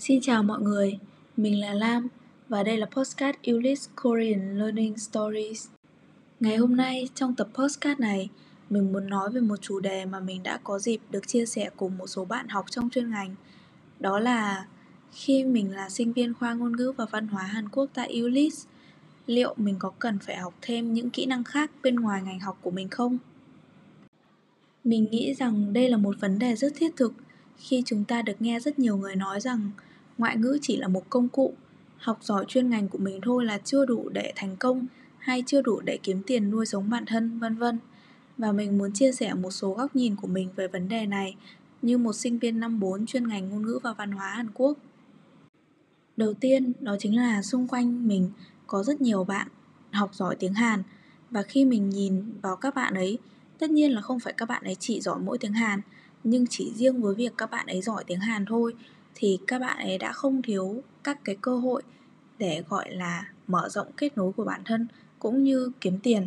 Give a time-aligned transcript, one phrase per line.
[0.00, 0.98] Xin chào mọi người,
[1.36, 2.08] mình là Lam
[2.48, 5.66] và đây là postcard English Korean Learning Stories.
[6.40, 8.28] Ngày hôm nay trong tập postcard này,
[8.70, 11.70] mình muốn nói về một chủ đề mà mình đã có dịp được chia sẻ
[11.76, 13.34] cùng một số bạn học trong chuyên ngành.
[14.00, 14.66] Đó là
[15.12, 18.66] khi mình là sinh viên khoa ngôn ngữ và văn hóa Hàn Quốc tại ULIS,
[19.26, 22.58] liệu mình có cần phải học thêm những kỹ năng khác bên ngoài ngành học
[22.62, 23.18] của mình không?
[24.84, 27.12] Mình nghĩ rằng đây là một vấn đề rất thiết thực
[27.58, 29.70] khi chúng ta được nghe rất nhiều người nói rằng
[30.18, 31.54] ngoại ngữ chỉ là một công cụ,
[31.98, 34.86] học giỏi chuyên ngành của mình thôi là chưa đủ để thành công
[35.18, 37.78] hay chưa đủ để kiếm tiền nuôi sống bản thân, vân vân.
[38.38, 41.36] Và mình muốn chia sẻ một số góc nhìn của mình về vấn đề này
[41.82, 44.78] như một sinh viên năm 4 chuyên ngành ngôn ngữ và văn hóa Hàn Quốc.
[46.16, 48.30] Đầu tiên, đó chính là xung quanh mình
[48.66, 49.48] có rất nhiều bạn
[49.92, 50.82] học giỏi tiếng Hàn
[51.30, 53.18] và khi mình nhìn vào các bạn ấy,
[53.58, 55.80] tất nhiên là không phải các bạn ấy chỉ giỏi mỗi tiếng Hàn,
[56.24, 58.74] nhưng chỉ riêng với việc các bạn ấy giỏi tiếng Hàn thôi
[59.14, 61.82] thì các bạn ấy đã không thiếu các cái cơ hội
[62.38, 64.86] để gọi là mở rộng kết nối của bản thân
[65.18, 66.26] cũng như kiếm tiền.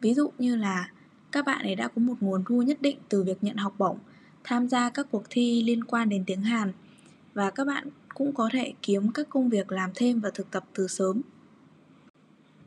[0.00, 0.90] Ví dụ như là
[1.32, 3.98] các bạn ấy đã có một nguồn thu nhất định từ việc nhận học bổng,
[4.44, 6.72] tham gia các cuộc thi liên quan đến tiếng Hàn
[7.34, 10.64] và các bạn cũng có thể kiếm các công việc làm thêm và thực tập
[10.74, 11.20] từ sớm.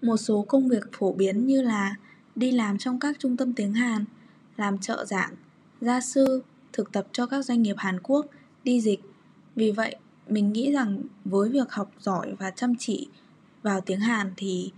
[0.02, 1.95] Một số công việc phổ biến như là
[2.36, 4.05] đi làm trong các trung tâm tiếng Hàn,
[4.58, 5.36] làm trợ giảng,
[5.81, 6.42] gia sư,
[6.73, 8.25] thực tập cho các doanh nghiệp Hàn Quốc,
[8.64, 9.00] đi dịch.
[9.55, 9.95] Vì vậy,
[10.27, 13.07] mình nghĩ rằng với việc học giỏi và chăm chỉ
[13.61, 14.71] vào tiếng Hàn thì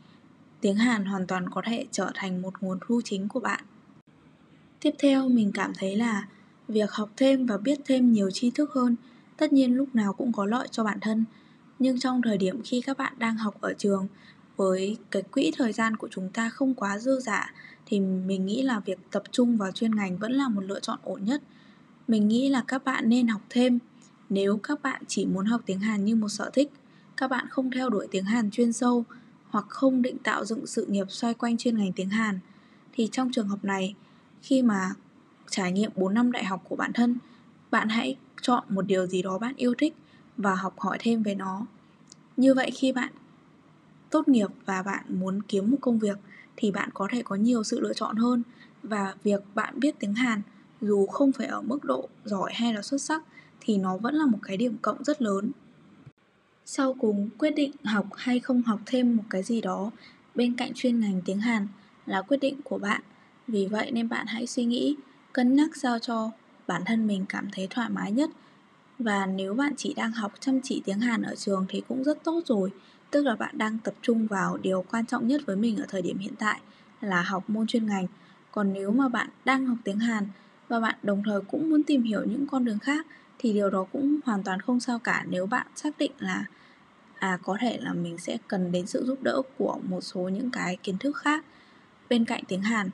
[0.61, 3.63] tiếng Hàn hoàn toàn có thể trở thành một nguồn thu chính của bạn.
[4.81, 6.27] Tiếp theo, mình cảm thấy là
[6.67, 8.95] việc học thêm và biết thêm nhiều tri thức hơn
[9.37, 11.25] tất nhiên lúc nào cũng có lợi cho bản thân.
[11.79, 14.07] Nhưng trong thời điểm khi các bạn đang học ở trường
[14.55, 17.53] với cái quỹ thời gian của chúng ta không quá dư dả
[17.85, 20.99] thì mình nghĩ là việc tập trung vào chuyên ngành vẫn là một lựa chọn
[21.03, 21.41] ổn nhất.
[22.07, 23.79] Mình nghĩ là các bạn nên học thêm
[24.29, 26.71] nếu các bạn chỉ muốn học tiếng Hàn như một sở thích,
[27.17, 29.05] các bạn không theo đuổi tiếng Hàn chuyên sâu
[29.49, 32.39] hoặc không định tạo dựng sự nghiệp xoay quanh chuyên ngành tiếng Hàn
[32.93, 33.95] thì trong trường hợp này,
[34.41, 34.93] khi mà
[35.49, 37.17] trải nghiệm 4 năm đại học của bản thân,
[37.71, 39.95] bạn hãy chọn một điều gì đó bạn yêu thích
[40.37, 41.65] và học hỏi thêm về nó.
[42.37, 43.11] Như vậy khi bạn
[44.09, 46.17] tốt nghiệp và bạn muốn kiếm một công việc
[46.55, 48.43] thì bạn có thể có nhiều sự lựa chọn hơn
[48.83, 50.41] và việc bạn biết tiếng Hàn
[50.81, 53.23] dù không phải ở mức độ giỏi hay là xuất sắc
[53.59, 55.52] thì nó vẫn là một cái điểm cộng rất lớn.
[56.65, 59.91] Sau cùng, quyết định học hay không học thêm một cái gì đó
[60.35, 61.67] bên cạnh chuyên ngành tiếng Hàn
[62.05, 63.02] là quyết định của bạn.
[63.47, 64.95] Vì vậy nên bạn hãy suy nghĩ,
[65.33, 66.31] cân nhắc sao cho
[66.67, 68.30] bản thân mình cảm thấy thoải mái nhất.
[68.99, 72.23] Và nếu bạn chỉ đang học chăm chỉ tiếng Hàn ở trường thì cũng rất
[72.23, 72.71] tốt rồi,
[73.11, 76.02] tức là bạn đang tập trung vào điều quan trọng nhất với mình ở thời
[76.02, 76.59] điểm hiện tại
[77.02, 78.08] là học môn chuyên ngành.
[78.52, 80.27] Còn nếu mà bạn đang học tiếng Hàn
[80.67, 83.05] và bạn đồng thời cũng muốn tìm hiểu những con đường khác
[83.39, 85.26] thì điều đó cũng hoàn toàn không sao cả.
[85.30, 86.45] Nếu bạn xác định là
[87.20, 90.52] à có thể là mình sẽ cần đến sự giúp đỡ của một số những
[90.52, 91.45] cái kiến thức khác
[92.09, 92.89] bên cạnh tiếng Hàn.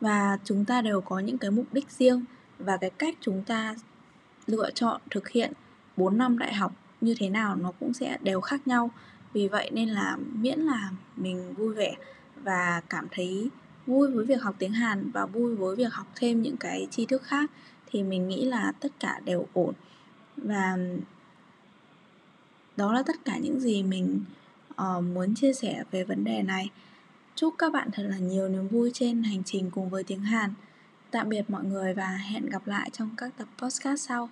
[0.00, 2.24] Và chúng ta đều có những cái mục đích riêng
[2.58, 3.74] và cái cách chúng ta
[4.46, 5.52] lựa chọn thực hiện
[5.96, 8.90] 4 năm đại học như thế nào nó cũng sẽ đều khác nhau.
[9.32, 11.96] Vì vậy nên là miễn là mình vui vẻ
[12.42, 13.48] và cảm thấy
[13.88, 17.06] vui với việc học tiếng Hàn và vui với việc học thêm những cái tri
[17.06, 17.50] thức khác
[17.86, 19.74] thì mình nghĩ là tất cả đều ổn.
[20.36, 20.78] Và
[22.76, 24.20] đó là tất cả những gì mình
[24.70, 26.70] uh, muốn chia sẻ về vấn đề này.
[27.34, 30.54] Chúc các bạn thật là nhiều niềm vui trên hành trình cùng với tiếng hàn.
[31.10, 34.28] Tạm biệt mọi người và hẹn gặp lại trong các tập podcast sau.